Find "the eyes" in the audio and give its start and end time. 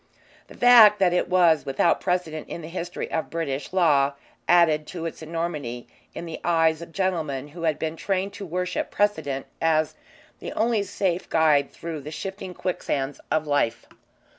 6.25-6.81